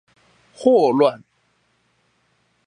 [0.55, 1.21] 霍亂